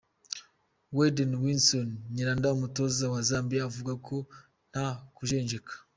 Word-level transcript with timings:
Wedson 0.95 1.31
Witson 1.41 1.89
Nyirenda 2.13 2.53
umutoza 2.57 3.03
wa 3.13 3.21
Zambia 3.29 3.61
avuga 3.69 3.93
ko 4.07 4.15
nta 4.71 4.87
kujenjeka. 5.15 5.73